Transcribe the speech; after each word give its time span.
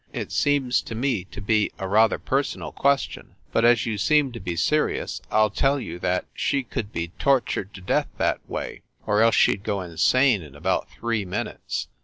"It 0.13 0.31
seems 0.31 0.81
to 0.81 0.95
me 0.95 1.25
to 1.25 1.41
be 1.41 1.69
a 1.77 1.87
rather 1.87 2.17
personal 2.17 2.71
question. 2.71 3.35
But 3.51 3.63
as 3.63 3.85
you 3.85 3.99
seem 3.99 4.31
to 4.31 4.39
be 4.39 4.55
serious, 4.55 5.21
I 5.29 5.41
ll 5.41 5.51
tell 5.51 5.79
you 5.79 5.99
that 5.99 6.25
she 6.33 6.63
could 6.63 6.91
be 6.91 7.09
tortured 7.19 7.71
to 7.75 7.81
death 7.81 8.07
that 8.17 8.39
way, 8.49 8.81
or 9.05 9.21
else 9.21 9.35
she 9.35 9.51
d 9.57 9.57
go 9.59 9.79
insane 9.81 10.41
in 10.41 10.55
about 10.55 10.89
three 10.89 11.23
minutes." 11.23 11.87